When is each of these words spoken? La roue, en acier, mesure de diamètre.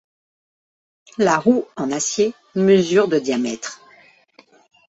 La 1.19 1.37
roue, 1.37 1.67
en 1.75 1.91
acier, 1.91 2.33
mesure 2.55 3.07
de 3.07 3.19
diamètre. 3.19 3.81